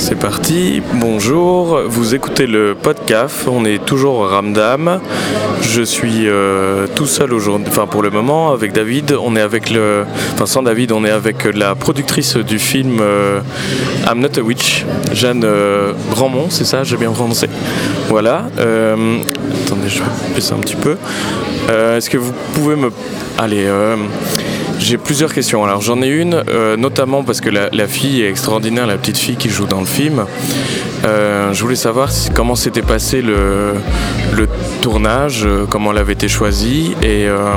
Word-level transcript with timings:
C'est 0.00 0.18
parti, 0.18 0.80
bonjour, 0.94 1.82
vous 1.86 2.14
écoutez 2.14 2.46
le 2.46 2.74
podcast, 2.74 3.46
on 3.46 3.66
est 3.66 3.84
toujours 3.84 4.14
au 4.14 4.26
Ramdam. 4.26 4.98
Je 5.60 5.82
suis 5.82 6.26
euh, 6.26 6.86
tout 6.94 7.04
seul 7.04 7.34
aujourd'hui, 7.34 7.66
enfin 7.68 7.86
pour 7.86 8.02
le 8.02 8.08
moment 8.08 8.50
avec 8.50 8.72
David, 8.72 9.14
on 9.22 9.36
est 9.36 9.42
avec 9.42 9.68
le. 9.68 10.06
Enfin 10.32 10.46
sans 10.46 10.62
David, 10.62 10.92
on 10.92 11.04
est 11.04 11.10
avec 11.10 11.44
la 11.44 11.74
productrice 11.74 12.38
du 12.38 12.58
film 12.58 13.00
euh, 13.02 13.40
I'm 14.06 14.20
Not 14.20 14.38
a 14.38 14.40
Witch, 14.40 14.86
Jeanne 15.12 15.44
euh, 15.44 15.92
Grandmont, 16.10 16.46
c'est 16.48 16.64
ça, 16.64 16.82
j'ai 16.82 16.96
bien 16.96 17.12
prononcé. 17.12 17.48
Voilà. 18.08 18.46
euh, 18.58 19.18
attendez, 19.66 19.88
je 19.88 19.98
vais 19.98 20.34
baisser 20.34 20.54
un 20.54 20.60
petit 20.60 20.76
peu. 20.76 20.96
Est-ce 21.68 22.08
que 22.08 22.16
vous 22.16 22.32
pouvez 22.54 22.74
me. 22.74 22.90
Allez, 23.38 23.68
j'ai 24.80 24.98
plusieurs 24.98 25.32
questions. 25.32 25.62
Alors 25.64 25.80
j'en 25.80 26.00
ai 26.02 26.08
une, 26.08 26.42
euh, 26.48 26.76
notamment 26.76 27.22
parce 27.22 27.40
que 27.40 27.50
la, 27.50 27.68
la 27.72 27.86
fille 27.86 28.22
est 28.22 28.28
extraordinaire, 28.30 28.86
la 28.86 28.96
petite 28.98 29.18
fille 29.18 29.36
qui 29.36 29.48
joue 29.48 29.66
dans 29.66 29.80
le 29.80 29.86
film. 29.86 30.24
Euh, 31.04 31.52
je 31.52 31.62
voulais 31.62 31.76
savoir 31.76 32.10
si- 32.10 32.30
comment 32.30 32.54
s'était 32.54 32.82
passé 32.82 33.22
le, 33.22 33.74
le 34.32 34.48
tournage, 34.82 35.42
euh, 35.44 35.64
comment 35.68 35.92
elle 35.92 35.98
avait 35.98 36.12
été 36.14 36.28
choisie 36.28 36.94
et, 37.02 37.26
euh, 37.28 37.54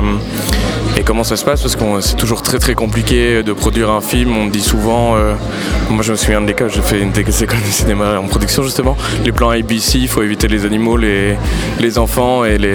et 0.96 1.02
comment 1.02 1.24
ça 1.24 1.36
se 1.36 1.44
passe? 1.44 1.62
Parce 1.62 1.76
que 1.76 1.82
c'est 2.00 2.16
toujours 2.16 2.42
très 2.42 2.58
très 2.58 2.74
compliqué 2.74 3.42
de 3.42 3.52
produire 3.52 3.90
un 3.90 4.00
film. 4.00 4.36
On 4.36 4.46
dit 4.46 4.60
souvent, 4.60 5.16
euh, 5.16 5.34
moi 5.90 6.02
je 6.02 6.12
me 6.12 6.16
souviens 6.16 6.40
de 6.40 6.46
l'école, 6.46 6.70
j'ai 6.70 6.82
fait 6.82 7.00
une 7.00 7.10
des 7.10 7.20
écoles 7.42 7.60
de 7.60 7.72
cinéma 7.72 8.18
en 8.18 8.26
production 8.26 8.62
justement, 8.62 8.96
les 9.24 9.32
plans 9.32 9.50
ABC, 9.50 9.98
il 9.98 10.08
faut 10.08 10.22
éviter 10.22 10.48
les 10.48 10.64
animaux, 10.64 10.96
les, 10.96 11.36
les 11.80 11.98
enfants 11.98 12.44
et 12.44 12.58
les, 12.58 12.68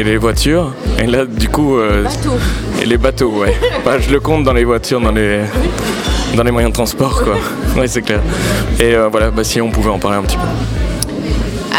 et 0.00 0.04
les 0.04 0.16
voitures. 0.16 0.72
Et 0.98 1.06
là 1.06 1.24
du 1.26 1.48
coup... 1.48 1.78
euh, 1.78 2.04
et 2.82 2.86
les 2.86 2.98
bateaux, 2.98 3.30
ouais. 3.30 3.54
Bah, 3.84 3.98
je 3.98 4.10
le 4.10 4.20
compte 4.20 4.44
dans 4.44 4.52
les 4.52 4.64
voitures, 4.64 5.00
dans 5.00 5.12
les, 5.12 5.40
dans 6.36 6.42
les 6.42 6.50
moyens 6.50 6.72
de 6.72 6.74
transport, 6.74 7.22
quoi. 7.22 7.34
Ouais, 7.76 7.88
c'est 7.88 8.02
clair. 8.02 8.20
Et 8.78 8.94
euh, 8.94 9.08
voilà, 9.10 9.30
bah, 9.30 9.42
si 9.42 9.60
on 9.60 9.70
pouvait 9.70 9.90
en 9.90 9.98
parler 9.98 10.18
un 10.18 10.22
petit 10.22 10.36
peu. 10.36 10.83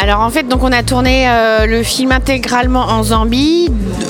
Alors 0.01 0.19
en 0.19 0.29
fait, 0.29 0.47
donc 0.47 0.61
on 0.63 0.71
a 0.71 0.83
tourné 0.83 1.29
euh, 1.29 1.65
le 1.65 1.81
film 1.81 2.11
intégralement 2.11 2.85
en 2.85 3.03
Zambie. 3.03 3.69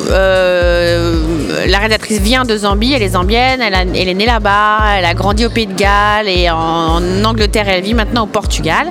Euh, 0.09 1.67
la 1.67 1.77
réalisatrice 1.77 2.19
vient 2.19 2.43
de 2.43 2.57
Zambie, 2.57 2.93
elle 2.93 3.03
est 3.03 3.09
zambienne, 3.09 3.61
elle, 3.61 3.95
est 3.95 4.13
née 4.13 4.25
là-bas, 4.25 4.79
elle 4.97 5.05
a 5.05 5.13
grandi 5.13 5.45
au 5.45 5.49
Pays 5.49 5.67
de 5.67 5.73
Galles 5.73 6.27
et 6.27 6.49
en, 6.49 7.23
Angleterre, 7.23 7.69
elle 7.69 7.83
vit 7.83 7.93
maintenant 7.93 8.23
au 8.23 8.27
Portugal. 8.27 8.87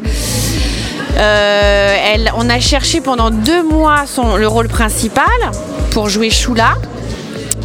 Euh, 1.17 1.97
on 2.37 2.49
a 2.49 2.61
cherché 2.61 3.01
pendant 3.01 3.31
deux 3.31 3.63
mois 3.63 4.05
le 4.37 4.47
rôle 4.47 4.69
principal 4.69 5.25
pour 5.91 6.09
jouer 6.09 6.31
Shula. 6.31 6.75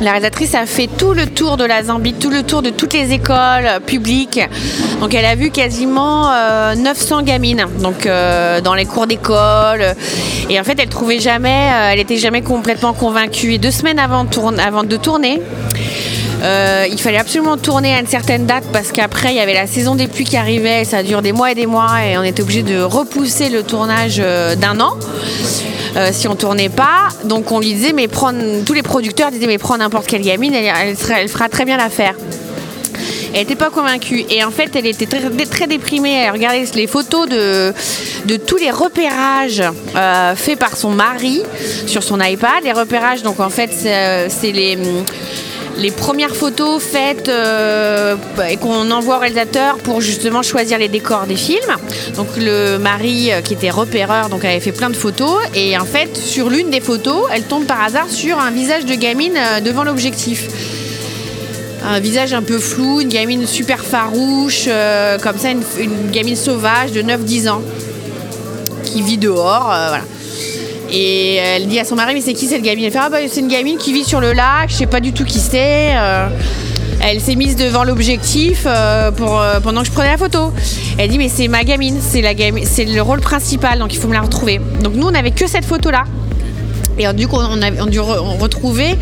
La 0.02 0.12
réalisatrice 0.12 0.56
a 0.56 0.66
fait 0.66 0.88
tout 0.88 1.14
le 1.14 1.26
tour 1.26 1.58
de 1.58 1.66
la 1.66 1.84
Zambie, 1.84 2.14
tout 2.14 2.30
le 2.30 2.44
tour 2.44 2.62
de 2.62 2.70
toutes 2.70 2.94
les 2.94 3.12
écoles 3.12 3.82
publiques. 3.86 4.40
Donc 5.02 5.14
elle 5.14 5.26
a 5.26 5.36
vu 5.36 5.52
quasiment 5.52 6.32
euh, 6.32 6.74
900 6.76 7.24
gamines 7.24 7.66
donc 7.82 8.06
euh, 8.06 8.62
dans 8.62 8.76
les 8.76 8.86
cours 8.86 9.08
d'école. 9.08 9.96
Et 10.50 10.58
en 10.58 10.64
fait, 10.64 10.80
elle 10.80 10.88
trouvait 10.88 11.20
jamais, 11.20 11.70
euh, 11.74 11.90
elle 11.92 12.00
était 12.00 12.18
jamais 12.18 12.42
complètement 12.42 12.94
convaincue. 12.94 13.56
Et 13.56 13.58
deux 13.58 13.72
semaines 13.72 14.00
avant 14.00 14.24
de 14.24 14.98
tourner, 14.98 15.42
euh, 16.42 16.86
il 16.90 17.00
fallait 17.00 17.18
absolument 17.18 17.58
tourner 17.58 17.94
à 17.94 18.00
une 18.00 18.08
certaine 18.08 18.46
date 18.46 18.64
parce 18.72 18.92
qu'après 18.92 19.32
il 19.32 19.36
y 19.36 19.40
avait 19.40 19.54
la 19.54 19.68
saison 19.68 19.96
des 19.96 20.08
pluies 20.08 20.24
qui 20.24 20.38
arrivait, 20.38 20.82
et 20.82 20.86
ça 20.86 21.04
dure 21.04 21.22
des 21.22 21.34
mois 21.34 21.52
et 21.52 21.56
des 21.56 21.66
mois 21.66 22.06
et 22.06 22.18
on 22.18 22.24
était 22.24 22.42
obligé 22.42 22.64
de 22.64 22.82
repousser 22.82 23.50
le 23.50 23.64
tournage 23.64 24.18
euh, 24.20 24.56
d'un 24.56 24.80
an. 24.80 24.98
euh, 25.98 26.10
si 26.14 26.28
on 26.28 26.36
tournait 26.36 26.70
pas, 26.70 27.10
donc 27.26 27.52
on 27.52 27.60
lui 27.60 27.74
disait 27.74 27.94
mais 27.94 28.08
prendre 28.08 28.40
tous 28.66 28.74
les 28.74 28.84
producteurs 28.84 29.32
disaient 29.32 29.48
mais 29.48 29.58
prends 29.58 29.78
n'importe 29.78 30.08
quelle 30.08 30.22
gamine, 30.22 30.54
elle, 30.54 30.96
fera 30.96 31.50
très 31.50 31.66
bien 31.66 31.78
l'affaire. 31.78 32.16
Elle 33.34 33.42
n'était 33.42 33.56
pas 33.56 33.70
convaincue 33.70 34.26
et 34.30 34.44
en 34.44 34.50
fait 34.50 34.76
elle 34.76 34.88
était 34.88 35.06
très, 35.46 35.68
déprimée. 35.68 36.24
Elle 36.24 36.32
regardait 36.32 36.66
les 36.74 36.88
photos 36.88 37.28
de, 37.30 37.74
tous 38.48 38.58
les 38.58 38.72
repérages 38.72 39.62
faits 40.36 40.58
par 40.58 40.76
son 40.76 40.90
mari 40.90 41.44
sur 41.86 42.02
son 42.02 42.20
iPad. 42.20 42.64
Les 42.64 42.72
repérages 42.72 43.22
donc 43.22 43.40
en 43.40 43.52
fait 43.52 43.70
c'est 43.72 44.52
les 44.52 44.78
les 45.80 45.92
premières 45.92 46.36
photos 46.36 46.82
faites 46.82 47.30
euh, 47.30 48.16
et 48.50 48.58
qu'on 48.58 48.92
envoie 48.92 49.18
au 49.18 49.20
réalisateur 49.20 49.78
pour 49.78 50.02
justement 50.02 50.42
choisir 50.44 50.78
les 50.78 50.90
décors 50.90 51.26
des 51.26 51.36
films. 51.36 51.76
Donc 52.16 52.28
le 52.38 52.78
mari 52.78 53.32
euh, 53.32 53.42
qui 53.42 53.54
était 53.54 53.70
repéreur 53.70 54.30
donc 54.30 54.44
avait 54.44 54.60
fait 54.60 54.74
plein 54.74 54.90
de 54.90 54.96
photos 54.96 55.40
et 55.56 55.78
en 55.78 55.86
fait 55.86 56.16
sur 56.18 56.50
l'une 56.50 56.70
des 56.70 56.82
photos 56.82 57.24
elle 57.34 57.44
tombe 57.44 57.66
par 57.66 57.82
hasard 57.82 58.10
sur 58.10 58.40
un 58.40 58.52
visage 58.52 58.86
de 58.86 58.96
gamine 58.96 59.38
euh, 59.38 59.62
devant 59.62 59.84
l'objectif. 59.84 60.48
Un 61.86 62.02
visage 62.02 62.34
un 62.34 62.42
peu 62.42 62.60
flou, 62.60 63.00
une 63.00 63.08
gamine 63.08 63.48
super 63.48 63.80
farouche, 63.86 64.68
comme 65.24 65.38
ça 65.38 65.50
une, 65.50 65.64
gamine 66.12 66.36
sauvage 66.36 66.92
de 66.92 67.02
9-10 67.02 67.50
ans 67.50 67.62
qui 68.84 69.02
vit 69.02 69.18
dehors. 69.18 69.74
Et 70.92 71.36
elle 71.36 71.68
dit 71.68 71.80
à 71.80 71.86
son 71.86 71.96
mari, 71.96 72.14
mais 72.14 72.22
c'est 72.22 72.34
qui 72.34 72.48
cette 72.48 72.62
gamine? 72.62 72.86
Elle 72.86 72.92
fait, 72.92 73.00
ah 73.02 73.10
bah 73.10 73.18
c'est 73.28 73.42
une 73.42 73.48
gamine 73.48 73.78
qui 73.78 73.94
vit 73.94 74.04
sur 74.04 74.20
le 74.20 74.34
lac, 74.34 74.70
je 74.70 74.76
sais 74.76 74.88
pas 74.88 75.00
du 75.00 75.14
tout 75.14 75.24
qui 75.24 75.40
c'est. 75.40 75.96
euh. 75.96 76.28
elle 77.02 77.22
s'est 77.22 77.36
mise 77.36 77.56
devant 77.56 77.84
l'objectif 77.84 78.64
euh, 78.66 79.12
euh, 79.22 79.60
pendant 79.60 79.82
que 79.82 79.88
je 79.88 79.92
prenais 79.92 80.12
la 80.12 80.18
photo. 80.18 80.52
Elle 80.98 81.10
dit, 81.10 81.18
mais 81.18 81.30
c'est 81.30 81.48
ma 81.48 81.64
gamine, 81.64 82.00
c'est 82.02 82.86
le 82.86 83.02
rôle 83.02 83.22
principal, 83.22 83.80
donc 83.80 83.94
il 83.94 84.00
faut 84.00 84.08
me 84.08 84.14
la 84.14 84.22
retrouver. 84.22 84.60
Donc 84.84 84.96
nous, 84.96 85.08
on 85.08 85.12
n'avait 85.12 85.32
que 85.32 85.48
cette 85.48 85.66
photo-là. 85.66 86.04
Et 86.98 87.12
du 87.14 87.28
coup, 87.30 87.38
on 87.38 87.62
a, 87.62 87.72
on 87.80 87.88
a 87.88 87.90
dû 87.90 88.02
retrouver 88.02 88.98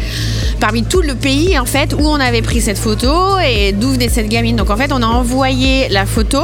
parmi 0.60 0.84
tout 0.84 1.02
le 1.02 1.16
pays 1.16 1.58
en 1.58 1.66
fait 1.66 1.94
où 1.94 2.06
on 2.06 2.20
avait 2.20 2.44
pris 2.44 2.62
cette 2.62 2.78
photo 2.78 3.40
et 3.40 3.72
d'où 3.72 3.90
venait 3.92 4.10
cette 4.10 4.30
gamine. 4.30 4.56
Donc 4.56 4.70
en 4.70 4.78
fait, 4.78 4.92
on 4.92 5.02
a 5.02 5.08
envoyé 5.08 5.90
la 5.90 6.06
photo 6.06 6.42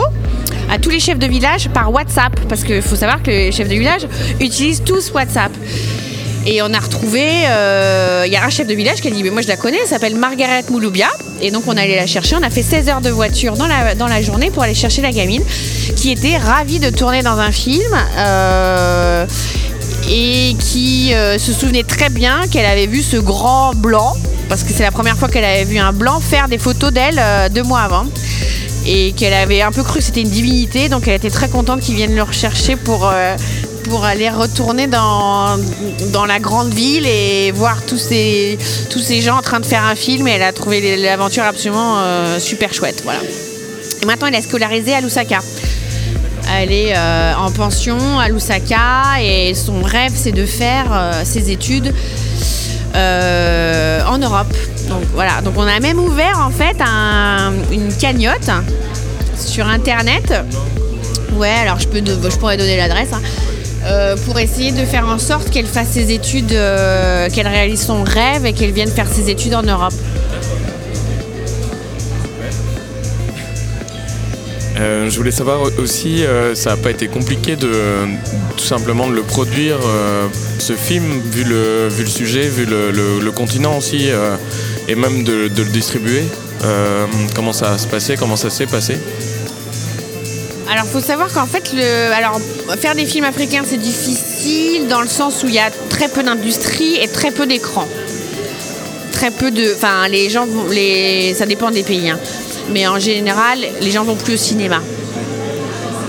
à 0.70 0.80
tous 0.80 0.90
les 0.90 1.00
chefs 1.00 1.20
de 1.20 1.28
village 1.28 1.70
par 1.70 1.92
WhatsApp 1.92 2.40
parce 2.50 2.64
qu'il 2.64 2.81
faut 2.81 2.96
savoir 2.96 3.22
que 3.22 3.30
les 3.30 3.52
chefs 3.52 3.70
de 3.70 3.76
village 3.76 4.08
utilisent 4.40 4.84
tous 4.84 5.12
WhatsApp. 5.12 5.52
Et 6.46 6.62
on 6.62 6.74
a 6.74 6.80
retrouvé, 6.80 7.24
euh, 7.48 8.24
il 8.28 8.34
y 8.34 8.36
a 8.36 8.44
un 8.44 8.50
chef 8.50 8.68
de 8.68 8.74
village 8.74 9.00
qui 9.00 9.08
a 9.08 9.12
dit, 9.12 9.24
mais 9.24 9.30
moi 9.30 9.42
je 9.42 9.48
la 9.48 9.56
connais, 9.56 9.78
elle 9.82 9.88
s'appelle 9.88 10.16
Margaret 10.16 10.64
Mouloubia. 10.70 11.08
Et 11.42 11.52
donc 11.52 11.64
on 11.68 11.78
allait 11.78 11.96
la 11.96 12.08
chercher, 12.08 12.36
on 12.36 12.44
a 12.44 12.50
fait 12.50 12.64
16 12.64 12.90
heures 12.90 13.02
de 13.02 13.09
voiture 13.09 13.56
dans 13.56 13.68
la, 13.68 13.96
dans 13.96 14.08
la 14.08 14.22
journée 14.22 14.52
pour 14.52 14.64
aller 14.64 14.74
chercher 14.74 15.02
la 15.02 15.12
gamine, 15.12 15.44
qui 15.96 16.12
était 16.12 16.38
ravie 16.38 16.80
de 16.80 16.90
tourner 16.90 17.22
dans 17.22 17.40
un 17.40 17.52
film. 17.52 17.94
euh, 18.18 19.26
et 20.09 20.56
qui 20.59 21.14
euh, 21.14 21.38
se 21.38 21.53
souvenait 21.53 21.84
très 21.84 22.09
bien 22.09 22.42
qu'elle 22.52 22.66
avait 22.66 22.88
vu 22.88 23.02
ce 23.02 23.18
grand 23.18 23.74
blanc, 23.74 24.14
parce 24.50 24.64
que 24.64 24.74
c'est 24.74 24.84
la 24.84 24.92
première 24.92 25.18
fois 25.18 25.30
qu'elle 25.30 25.46
avait 25.46 25.64
vu 25.64 25.78
un 25.78 25.94
blanc 25.94 26.20
faire 26.20 26.48
des 26.48 26.58
photos 26.58 26.92
d'elle 26.92 27.20
euh, 27.20 27.50
deux 27.50 27.64
mois 27.64 27.82
avant. 27.82 28.06
Et 28.86 29.14
qu'elle 29.14 29.34
avait 29.34 29.62
un 29.62 29.72
peu 29.72 29.82
cru 29.84 30.00
que 30.00 30.06
c'était 30.06 30.22
une 30.22 30.30
divinité, 30.30 30.90
donc 30.90 31.08
elle 31.08 31.16
était 31.16 31.30
très 31.30 31.48
contente 31.48 31.80
qu'ils 31.80 31.96
viennent 31.96 32.16
le 32.16 32.24
rechercher 32.24 32.76
pour, 32.76 33.08
euh, 33.08 33.36
pour 33.86 34.04
aller 34.04 34.30
retourner 34.30 34.88
dans, 34.88 35.58
dans 36.12 36.26
la 36.26 36.40
grande 36.40 36.74
ville 36.74 37.08
et 37.08 37.52
voir 37.52 37.82
tous 37.86 37.98
ces, 37.98 38.58
tous 38.90 39.00
ces 39.00 39.22
gens 39.22 39.38
en 39.38 39.42
train 39.42 39.62
de 39.62 39.66
faire 39.66 39.84
un 39.86 39.96
film. 39.96 40.28
Et 40.28 40.32
elle 40.32 40.44
a 40.44 40.52
trouvé 40.52 40.98
l'aventure 40.98 41.44
absolument 41.44 41.96
euh, 42.00 42.40
super 42.40 42.74
chouette. 42.74 43.02
Voilà. 43.06 43.20
Et 44.02 44.06
maintenant, 44.06 44.28
elle 44.28 44.36
est 44.36 44.42
scolarisée 44.42 44.94
à 44.94 45.00
Lusaka. 45.00 45.40
Elle 46.54 46.74
est 46.74 46.94
euh, 46.96 47.34
en 47.36 47.52
pension 47.52 48.20
à 48.20 48.28
Lusaka 48.28 49.22
et 49.22 49.54
son 49.54 49.82
rêve 49.82 50.12
c'est 50.14 50.34
de 50.34 50.46
faire 50.46 51.22
ses 51.24 51.52
études 51.52 51.94
en 52.94 54.18
Europe. 54.18 54.54
Donc 54.90 55.04
voilà, 55.14 55.42
donc 55.42 55.54
on 55.58 55.62
a 55.68 55.80
même 55.80 56.00
ouvert 56.00 56.40
en 56.46 56.52
fait 56.52 56.76
un- 56.82 57.54
une 57.72 57.94
cagnotte 57.94 58.50
sur 59.38 59.68
internet. 59.68 60.34
Ouais, 61.34 61.50
alors 61.50 61.80
je, 61.80 61.88
pourrais 62.38 62.58
donner 62.58 62.78
l'adresse. 62.78 63.10
hein. 63.14 63.22
Euh, 63.86 64.16
pour 64.26 64.40
essayer 64.40 64.72
de 64.72 64.86
faire 64.86 65.06
en 65.08 65.20
sorte 65.20 65.50
qu'elle 65.50 65.66
fasse 65.66 65.90
ses 65.90 66.14
études, 66.14 66.54
euh, 66.54 67.28
qu'elle 67.30 67.48
réalise 67.48 67.82
son 67.86 68.04
rêve 68.04 68.46
et 68.46 68.54
qu'elle 68.54 68.72
vienne 68.72 68.90
faire 68.90 69.08
ses 69.12 69.30
études 69.30 69.54
en 69.56 69.64
Europe. 69.64 69.94
Euh, 74.80 75.09
je 75.09 75.18
voulais 75.18 75.32
savoir 75.32 75.59
aussi, 75.79 76.24
ça 76.56 76.72
n'a 76.72 76.78
pas 76.78 76.91
été 76.91 77.08
compliqué 77.08 77.56
de 77.56 77.70
tout 78.58 78.64
simplement 78.64 79.08
de 79.08 79.14
le 79.14 79.22
produire, 79.22 79.78
ce 80.59 80.74
film, 80.74 81.22
vu 81.32 81.44
le, 81.44 81.90
sujet, 82.08 82.47
vu 82.47 82.66
le, 82.66 83.32
continent 83.32 83.78
aussi, 83.78 84.09
et 84.88 84.96
même 84.96 85.24
de, 85.24 85.50
le 85.56 85.66
distribuer. 85.66 86.24
Euh, 86.64 87.06
comment 87.35 87.53
ça 87.53 87.78
se 87.78 87.88
passait, 87.88 88.16
comment 88.16 88.35
ça 88.35 88.50
s'est 88.50 88.66
passé 88.68 88.97
Alors, 90.70 90.85
faut 90.85 91.00
savoir 91.00 91.32
qu'en 91.34 91.46
fait, 91.46 91.74
le... 91.74 92.14
Alors, 92.14 92.40
faire 92.80 92.96
des 92.96 93.06
films 93.06 93.26
africains, 93.26 93.64
c'est 93.66 93.78
difficile 93.78 94.88
dans 94.88 95.02
le 95.02 95.08
sens 95.08 95.44
où 95.44 95.47
il 95.47 95.53
y 95.53 95.59
a 95.59 95.70
très 95.90 96.08
peu 96.08 96.24
d'industrie 96.24 96.96
et 97.02 97.08
très 97.08 97.32
peu 97.32 97.46
d'écran. 97.46 97.88
Très 99.12 99.32
peu 99.32 99.52
de. 99.52 99.74
Enfin, 99.76 100.08
les 100.09 100.30
gens 100.30 100.46
vont. 100.46 100.70
Les... 100.70 101.34
Ça 101.36 101.46
dépend 101.46 101.70
des 101.72 101.84
pays. 101.84 102.09
hein. 102.09 102.20
Mais 102.72 102.88
en 102.88 103.00
général, 103.00 103.59
les 103.82 103.91
gens 103.91 104.03
vont 104.03 104.16
plus 104.16 104.34
au 104.34 104.38
cinéma. 104.38 104.82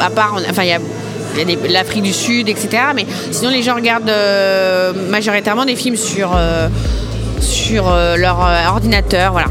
À 0.01 0.11
part. 0.11 0.41
Enfin, 0.49 0.63
il 0.63 0.69
y 0.69 0.73
a. 0.73 0.81
l'Afrique 1.69 2.03
du 2.03 2.13
Sud, 2.13 2.49
etc. 2.49 2.69
Mais 2.95 3.07
sinon, 3.31 3.51
les 3.51 3.63
gens 3.63 3.75
regardent 3.75 4.09
euh, 4.09 4.93
majoritairement 5.11 5.65
des 5.65 5.77
films 5.77 5.97
sur, 5.97 6.33
euh, 6.35 6.69
sur 7.45 7.89
euh, 7.89 8.17
leur 8.17 8.45
euh, 8.45 8.67
ordinateur. 8.69 9.33
Voilà. 9.33 9.49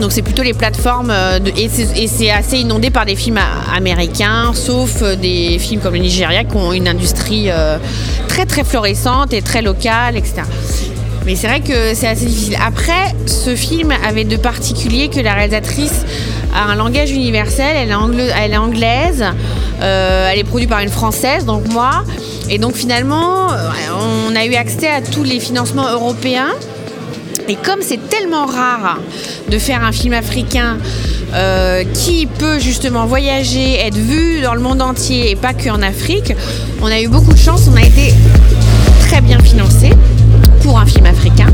Donc 0.00 0.12
c'est 0.12 0.22
plutôt 0.22 0.42
les 0.42 0.54
plateformes 0.54 1.12
et 1.56 1.68
c'est 2.08 2.30
assez 2.30 2.58
inondé 2.58 2.90
par 2.90 3.04
des 3.04 3.16
films 3.16 3.38
américains, 3.74 4.52
sauf 4.54 5.02
des 5.02 5.58
films 5.58 5.82
comme 5.82 5.92
le 5.92 6.00
Nigeria 6.00 6.44
qui 6.44 6.56
ont 6.56 6.72
une 6.72 6.88
industrie 6.88 7.50
très 8.26 8.46
très 8.46 8.64
florissante 8.64 9.34
et 9.34 9.42
très 9.42 9.60
locale, 9.60 10.16
etc. 10.16 10.42
Mais 11.26 11.36
c'est 11.36 11.48
vrai 11.48 11.60
que 11.60 11.94
c'est 11.94 12.06
assez 12.06 12.24
difficile. 12.24 12.56
Après, 12.64 13.14
ce 13.26 13.54
film 13.54 13.92
avait 14.06 14.24
de 14.24 14.36
particulier 14.36 15.08
que 15.08 15.20
la 15.20 15.34
réalisatrice 15.34 16.04
a 16.54 16.64
un 16.64 16.74
langage 16.74 17.10
universel, 17.10 17.76
elle 17.76 17.90
est, 17.90 18.56
anglaise, 18.56 19.24
euh, 19.82 20.30
elle 20.32 20.38
est 20.38 20.44
produite 20.44 20.70
par 20.70 20.80
une 20.80 20.88
française, 20.88 21.44
donc 21.44 21.68
moi. 21.68 22.04
Et 22.48 22.58
donc 22.58 22.74
finalement, 22.74 23.52
euh, 23.52 23.68
on 24.28 24.34
a 24.34 24.44
eu 24.44 24.54
accès 24.54 24.88
à 24.88 25.02
tous 25.02 25.22
les 25.22 25.40
financements 25.40 25.90
européens. 25.90 26.50
Et 27.50 27.56
comme 27.56 27.80
c'est 27.82 28.08
tellement 28.08 28.46
rare 28.46 28.98
de 29.50 29.58
faire 29.58 29.82
un 29.82 29.90
film 29.90 30.12
africain 30.12 30.78
euh, 31.34 31.82
qui 31.94 32.26
peut 32.26 32.60
justement 32.60 33.06
voyager, 33.06 33.74
être 33.74 33.96
vu 33.96 34.40
dans 34.40 34.54
le 34.54 34.60
monde 34.60 34.80
entier 34.80 35.32
et 35.32 35.34
pas 35.34 35.52
qu'en 35.52 35.82
Afrique, 35.82 36.32
on 36.80 36.86
a 36.86 37.00
eu 37.00 37.08
beaucoup 37.08 37.32
de 37.32 37.38
chance, 37.38 37.68
on 37.68 37.76
a 37.76 37.82
été 37.82 38.14
très 39.00 39.20
bien 39.20 39.40
financé 39.40 39.90
pour 40.62 40.78
un 40.78 40.86
film 40.86 41.06
africain. 41.06 41.48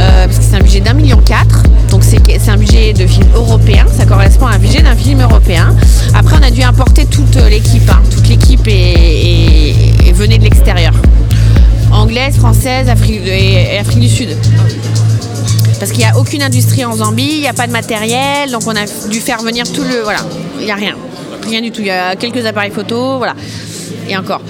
Euh, 0.00 0.26
parce 0.26 0.38
que 0.38 0.44
c'est 0.44 0.56
un 0.56 0.60
budget 0.64 0.80
d'un 0.80 0.94
million 0.94 1.18
quatre, 1.18 1.62
donc 1.88 2.02
c'est 2.02 2.48
un 2.48 2.56
budget 2.56 2.92
de 2.92 3.06
film 3.06 3.28
européen, 3.36 3.86
ça 3.96 4.06
correspond 4.06 4.46
à 4.46 4.54
un 4.54 4.58
budget 4.58 4.82
d'un 4.82 4.96
film 4.96 5.20
européen. 5.20 5.72
Après, 6.14 6.34
on 6.36 6.42
a 6.42 6.50
dû 6.50 6.64
importer 6.64 7.06
toute 7.06 7.36
l'équipe, 7.48 7.88
hein. 7.88 8.02
toute 8.10 8.26
l'équipe 8.28 8.66
est, 8.66 10.12
venait 10.14 10.38
de 10.38 10.42
l'extérieur, 10.42 10.94
anglaise, 11.92 12.34
française, 12.34 12.88
et, 13.08 13.78
Afrique 13.78 14.00
du 14.00 14.08
Sud. 14.08 14.36
Parce 15.86 15.96
qu'il 15.96 16.04
n'y 16.04 16.10
a 16.10 16.18
aucune 16.18 16.42
industrie 16.42 16.84
en 16.84 16.96
Zambie, 16.96 17.28
il 17.34 17.40
n'y 17.42 17.46
a 17.46 17.52
pas 17.52 17.68
de 17.68 17.72
matériel, 17.72 18.50
donc 18.50 18.62
on 18.66 18.74
a 18.74 18.86
dû 19.08 19.20
faire 19.20 19.40
venir 19.40 19.70
tout 19.72 19.84
le. 19.84 20.02
Voilà, 20.02 20.18
il 20.58 20.64
n'y 20.64 20.72
a 20.72 20.74
rien. 20.74 20.96
Rien 21.46 21.60
du 21.60 21.70
tout. 21.70 21.80
Il 21.80 21.86
y 21.86 21.92
a 21.92 22.16
quelques 22.16 22.44
appareils 22.44 22.72
photo, 22.72 23.18
voilà. 23.18 23.36
Et 24.08 24.16
encore. 24.16 24.40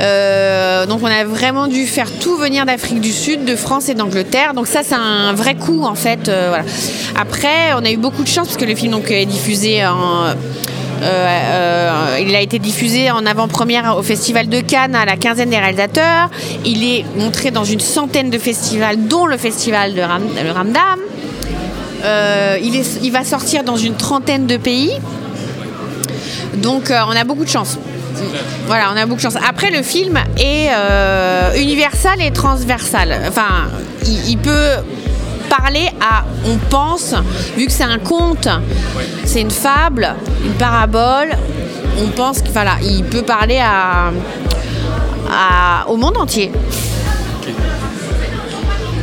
Euh, 0.00 0.84
donc 0.86 1.02
on 1.04 1.06
a 1.06 1.22
vraiment 1.22 1.68
dû 1.68 1.86
faire 1.86 2.10
tout 2.18 2.36
venir 2.36 2.66
d'Afrique 2.66 3.00
du 3.00 3.12
Sud, 3.12 3.44
de 3.44 3.54
France 3.54 3.88
et 3.88 3.94
d'Angleterre. 3.94 4.54
Donc 4.54 4.66
ça 4.66 4.80
c'est 4.82 4.96
un 4.96 5.32
vrai 5.34 5.54
coup 5.54 5.84
en 5.84 5.94
fait. 5.94 6.28
Euh, 6.28 6.60
Après 7.14 7.72
on 7.76 7.84
a 7.84 7.90
eu 7.92 7.96
beaucoup 7.96 8.24
de 8.24 8.28
chance 8.28 8.48
parce 8.48 8.58
que 8.58 8.64
le 8.64 8.74
film 8.74 8.90
donc, 8.90 9.08
est 9.12 9.24
diffusé 9.24 9.86
en... 9.86 10.34
Euh, 11.02 12.18
il 12.20 12.34
a 12.34 12.40
été 12.40 12.58
diffusé 12.58 13.10
en 13.10 13.26
avant-première 13.26 13.96
au 13.96 14.02
Festival 14.02 14.48
de 14.48 14.60
Cannes 14.60 14.94
à 14.94 15.04
la 15.04 15.16
quinzaine 15.16 15.50
des 15.50 15.58
réalisateurs. 15.58 16.30
Il 16.64 16.84
est 16.84 17.04
montré 17.16 17.50
dans 17.50 17.64
une 17.64 17.80
centaine 17.80 18.30
de 18.30 18.38
festivals, 18.38 19.06
dont 19.06 19.26
le 19.26 19.36
festival 19.36 19.94
de 19.94 20.00
Ramdam. 20.00 21.00
il, 22.62 22.82
il 23.02 23.12
va 23.12 23.24
sortir 23.24 23.64
dans 23.64 23.76
une 23.76 23.96
trentaine 23.96 24.46
de 24.46 24.56
pays. 24.56 24.92
Donc 26.54 26.90
on 26.90 27.16
a 27.16 27.24
beaucoup 27.24 27.44
de 27.44 27.50
chance. 27.50 27.78
Voilà, 28.66 28.90
on 28.92 28.96
a 28.96 29.06
beaucoup 29.06 29.18
de 29.18 29.22
chance. 29.22 29.36
Après, 29.48 29.70
le 29.70 29.82
film 29.82 30.18
est 30.38 30.68
euh, 30.74 31.54
universal 31.56 32.20
et 32.20 32.30
transversal. 32.30 33.16
Enfin, 33.28 33.68
il, 34.04 34.38
peut 34.38 34.70
parler 35.48 35.88
à, 36.00 36.24
on 36.44 36.56
pense, 36.70 37.14
vu 37.56 37.66
que 37.66 37.72
c'est 37.72 37.84
un 37.84 37.98
conte, 37.98 38.48
c'est 39.24 39.40
une 39.40 39.50
fable, 39.50 40.14
une 40.44 40.54
parabole, 40.54 41.30
on 41.98 42.08
pense 42.08 42.42
qu'il 42.42 42.52
voilà, 42.52 42.76
il 42.82 43.04
peut 43.04 43.22
parler 43.22 43.62
au 45.88 45.96
monde 45.96 46.16
entier. 46.16 46.52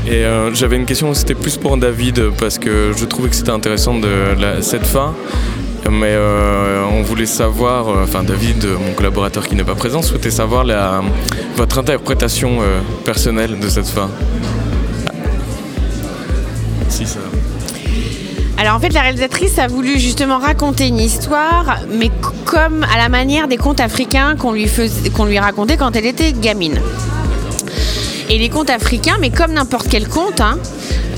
Et 0.05 0.25
euh, 0.25 0.53
j'avais 0.53 0.75
une 0.75 0.85
question, 0.85 1.13
c'était 1.13 1.33
plus 1.33 1.57
pour 1.57 1.77
David, 1.77 2.31
parce 2.37 2.59
que 2.59 2.91
je 2.95 3.05
trouvais 3.05 3.29
que 3.29 3.35
c'était 3.35 3.51
intéressant 3.51 3.95
de 3.95 4.09
cette 4.61 4.85
fin. 4.85 5.13
Mais 5.89 6.11
euh, 6.11 6.83
on 6.91 7.01
voulait 7.03 7.25
savoir, 7.25 7.89
euh, 7.89 8.03
enfin 8.03 8.23
David, 8.23 8.65
mon 8.65 8.93
collaborateur 8.93 9.47
qui 9.47 9.55
n'est 9.55 9.63
pas 9.63 9.75
présent, 9.75 10.01
souhaitait 10.01 10.31
savoir 10.31 10.65
votre 11.55 11.79
interprétation 11.79 12.59
personnelle 13.05 13.59
de 13.59 13.69
cette 13.69 13.87
fin. 13.87 14.09
Alors 18.57 18.75
en 18.75 18.79
fait, 18.79 18.89
la 18.89 19.01
réalisatrice 19.01 19.57
a 19.57 19.67
voulu 19.67 19.99
justement 19.99 20.37
raconter 20.37 20.87
une 20.87 20.99
histoire, 20.99 21.79
mais 21.89 22.11
comme 22.45 22.83
à 22.83 22.97
la 22.97 23.09
manière 23.09 23.47
des 23.47 23.57
contes 23.57 23.79
africains 23.79 24.35
qu'on 24.35 24.51
lui, 24.51 24.69
qu'on 25.13 25.25
lui 25.25 25.39
racontait 25.39 25.77
quand 25.77 25.95
elle 25.95 26.05
était 26.05 26.31
gamine. 26.33 26.79
Et 28.29 28.37
les 28.37 28.49
contes 28.49 28.69
africains, 28.69 29.17
mais 29.19 29.31
comme 29.31 29.53
n'importe 29.53 29.87
quel 29.89 30.07
conte, 30.07 30.39
hein, 30.39 30.57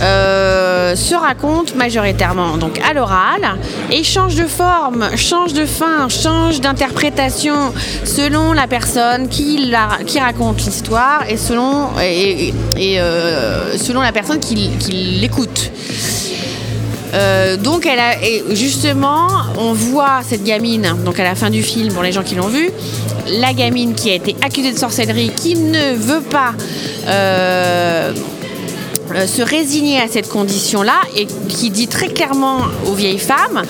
euh, 0.01 0.95
se 0.95 1.15
raconte 1.15 1.75
majoritairement 1.75 2.57
donc 2.57 2.79
à 2.87 2.93
l'oral 2.93 3.57
et 3.91 4.03
change 4.03 4.35
de 4.35 4.45
forme, 4.45 5.09
change 5.15 5.53
de 5.53 5.65
fin, 5.65 6.09
change 6.09 6.59
d'interprétation 6.59 7.73
selon 8.03 8.51
la 8.51 8.67
personne 8.67 9.29
qui, 9.29 9.73
raconte 10.19 10.65
l'histoire 10.65 11.23
et 11.29 11.37
selon, 11.37 11.87
euh, 11.97 12.51
la 13.93 14.11
personne 14.11 14.39
qui, 14.39 14.55
l'écoute. 15.19 15.71
Euh, 17.13 17.55
donc 17.55 17.85
elle 17.85 17.99
a, 17.99 18.15
justement, 18.53 19.27
on 19.57 19.71
voit 19.71 20.21
cette 20.23 20.43
gamine, 20.43 20.93
donc 21.05 21.19
à 21.19 21.23
la 21.23 21.35
fin 21.35 21.49
du 21.49 21.63
film, 21.63 21.93
pour 21.93 22.03
les 22.03 22.11
gens 22.11 22.23
qui 22.23 22.35
l'ont 22.35 22.47
vu, 22.47 22.69
la 23.27 23.53
gamine 23.53 23.95
qui 23.95 24.11
a 24.11 24.15
été 24.15 24.35
accusée 24.43 24.73
de 24.73 24.77
sorcellerie, 24.77 25.31
qui 25.35 25.55
ne 25.55 25.93
veut 25.95 26.21
pas 26.21 26.51
se 29.27 29.41
résigner 29.41 29.99
à 29.99 30.07
cette 30.07 30.29
condition-là 30.29 30.99
et 31.15 31.25
qui 31.25 31.69
dit 31.69 31.87
très 31.87 32.07
clairement 32.07 32.59
aux 32.87 32.93
vieilles 32.93 33.19
femmes, 33.19 33.63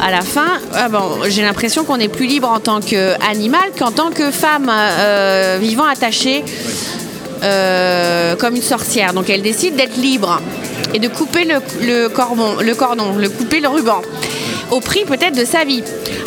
à 0.00 0.10
la 0.10 0.20
fin, 0.20 0.58
ah 0.74 0.88
j'ai 1.28 1.42
l'impression 1.42 1.84
qu'on 1.84 1.98
est 1.98 2.08
plus 2.08 2.26
libre 2.26 2.48
en 2.48 2.60
tant 2.60 2.80
qu'animal 2.80 3.70
qu'en 3.78 3.90
tant 3.90 4.10
que 4.10 4.30
femme 4.30 4.70
euh, 4.70 5.58
vivant 5.60 5.86
attachée 5.86 6.44
euh, 7.42 8.36
comme 8.36 8.56
une 8.56 8.62
sorcière. 8.62 9.12
Donc 9.12 9.30
elle 9.30 9.42
décide 9.42 9.76
d'être 9.76 9.96
libre 9.96 10.40
et 10.92 10.98
de 10.98 11.08
couper 11.08 11.44
le, 11.44 12.08
cordon, 12.08 12.56
le 12.60 12.74
cordon, 12.74 13.14
le 13.16 13.28
le 13.28 13.68
ruban 13.68 14.02
au 14.70 14.80
prix 14.80 15.04
peut-être 15.04 15.36
de 15.36 15.44
sa 15.44 15.64
vie. 15.64 15.82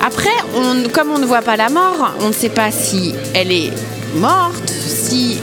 Après, 0.06 0.30
comme 0.94 1.12
on 1.12 1.18
ne 1.18 1.26
voit 1.26 1.42
pas 1.42 1.58
la 1.58 1.70
mort, 1.70 2.14
on 2.22 2.28
ne 2.28 2.34
sait 2.34 2.50
pas 2.50 2.72
si 2.72 3.14
elle 3.34 3.52
est 3.52 3.72
morte, 4.16 4.70
si 4.70 5.38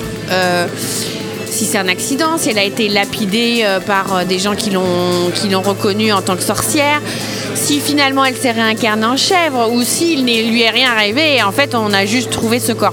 si 1.64 1.70
c'est 1.70 1.78
un 1.78 1.88
accident, 1.88 2.36
si 2.36 2.50
elle 2.50 2.58
a 2.58 2.62
été 2.62 2.90
lapidée 2.90 3.60
euh, 3.62 3.80
par 3.80 4.14
euh, 4.14 4.24
des 4.26 4.38
gens 4.38 4.54
qui 4.54 4.68
l'ont, 4.68 5.62
reconnue 5.62 6.12
en 6.12 6.20
tant 6.20 6.36
que 6.36 6.42
sorcière, 6.42 7.00
si 7.54 7.80
finalement 7.80 8.22
elle 8.22 8.36
s'est 8.36 8.50
réincarnée 8.50 9.06
en 9.06 9.16
chèvre 9.16 9.72
ou 9.72 9.82
s'il 9.82 10.26
ne 10.26 10.50
lui 10.50 10.60
est 10.60 10.68
rien 10.68 10.90
arrivé 10.90 11.36
et 11.36 11.42
en 11.42 11.52
fait 11.52 11.74
on 11.74 11.90
a 11.94 12.04
juste 12.04 12.28
trouvé 12.28 12.58
ce 12.58 12.72
corps. 12.72 12.92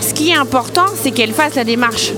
Ce 0.00 0.14
qui 0.14 0.30
est 0.30 0.34
important, 0.34 0.86
c'est 1.02 1.10
qu'elle 1.10 1.32
fasse 1.32 1.56
la 1.56 1.64
démarche 1.64 2.12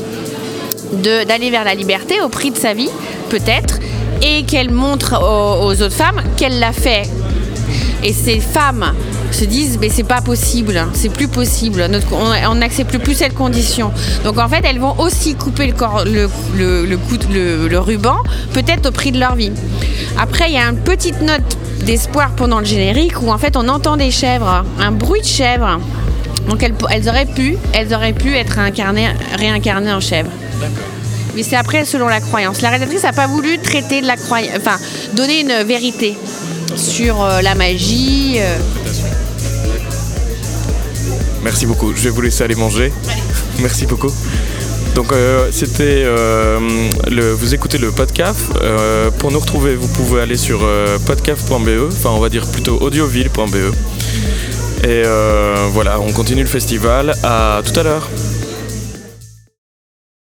d'aller 0.93 1.51
vers 1.51 1.65
la 1.65 1.75
liberté 1.75 2.21
au 2.21 2.29
prix 2.29 2.53
de 2.53 2.59
sa 2.59 2.75
vie, 2.75 2.91
peut-être, 3.29 3.81
et 4.23 4.45
qu'elle 4.45 4.71
montre 4.71 5.15
aux, 5.21 5.83
autres 5.83 5.91
femmes 5.91 6.23
qu'elle 6.37 6.61
l'a 6.61 6.73
fait. 6.73 7.09
Et 8.05 8.13
ces 8.13 8.39
femmes 8.39 8.95
se 9.33 9.45
disent 9.45 9.79
mais 9.81 9.89
c'est 9.89 10.03
pas 10.03 10.21
possible, 10.21 10.87
c'est 10.95 11.09
plus 11.09 11.29
possible, 11.29 11.85
on 12.13 12.55
n'accepte 12.55 12.99
plus 12.99 13.15
cette 13.15 13.35
condition. 13.35 13.93
Donc 14.25 14.39
en 14.39 14.49
fait 14.49 14.63
elles 14.65 14.79
vont 14.79 14.99
aussi 14.99 15.35
couper 15.35 15.67
le, 15.67 15.73
corps, 15.73 16.05
le, 16.05 16.29
le, 16.57 17.79
ruban, 17.79 18.17
peut-être 18.53 18.89
au 18.89 18.93
prix 18.93 19.13
de 19.13 19.19
leur 19.19 19.35
vie. 19.35 19.53
Après 20.19 20.49
il 20.49 20.55
y 20.55 20.59
a 20.59 20.69
une 20.69 20.77
petite 20.77 21.21
note 21.23 21.57
d'espoir 21.85 22.31
pendant 22.37 22.61
le 22.61 22.65
générique 22.65 23.21
où 23.23 23.31
en 23.31 23.39
fait 23.39 23.57
on 23.57 23.69
entend 23.69 23.97
des 23.97 24.11
chèvres, 24.11 24.65
un 24.79 24.93
bruit 24.93 25.21
de 25.21 25.27
chèvres. 25.27 25.81
Donc 26.49 26.63
elles, 26.63 27.09
auraient 27.09 27.27
pu, 27.27 27.57
elles 27.73 27.95
auraient 27.95 28.13
pu 28.13 28.35
être 28.35 28.59
réincarnées 29.39 29.93
en 29.93 30.01
chèvres. 30.01 30.31
Mais 31.35 31.43
c'est 31.43 31.57
après 31.57 31.85
selon 31.85 32.09
la 32.09 32.21
croyance. 32.21 32.61
La 32.61 32.71
rédactrice 32.71 33.05
n'a 33.05 33.13
pas 33.13 33.27
voulu 33.27 33.59
traiter 33.59 34.01
de 34.01 34.07
la 34.07 34.17
croyance, 34.17 34.57
enfin 34.57 34.77
donner 35.15 35.41
une 35.41 35.63
vérité 35.67 36.17
sur 36.77 37.23
euh, 37.23 37.41
la 37.43 37.55
magie. 37.55 38.37
Euh. 38.39 38.57
Merci 41.43 41.67
beaucoup. 41.67 41.93
Je 41.95 42.03
vais 42.03 42.11
vous 42.11 42.21
laisser 42.21 42.45
aller 42.45 42.55
manger. 42.55 42.93
Merci 43.61 43.87
beaucoup. 43.87 44.13
Donc 44.95 45.11
euh, 45.13 45.49
c'était 45.51 46.03
euh, 46.05 46.59
le, 47.11 47.33
vous 47.33 47.55
écoutez 47.55 47.79
le 47.79 47.91
podcast. 47.91 48.51
Euh, 48.61 49.11
pour 49.11 49.33
nous 49.33 49.41
retrouver, 49.41 49.75
vous 49.75 49.89
pouvez 49.89 50.21
aller 50.21 50.37
sur 50.37 50.69
podcast.be, 51.07 51.89
enfin 51.89 52.11
on 52.11 52.21
va 52.21 52.29
dire 52.29 52.47
plutôt 52.47 52.79
audioville.be. 52.81 53.75
Et 54.85 55.03
voilà, 55.73 56.01
on 56.01 56.13
continue 56.13 56.43
le 56.43 56.49
festival. 56.49 57.15
À 57.23 57.63
tout 57.65 57.79
à 57.79 57.83
l'heure. 57.83 58.09